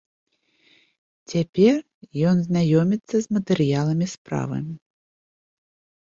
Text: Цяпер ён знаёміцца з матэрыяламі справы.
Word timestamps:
Цяпер 1.33 1.75
ён 2.29 2.39
знаёміцца 2.47 3.15
з 3.25 3.37
матэрыяламі 3.37 4.07
справы. 4.15 4.57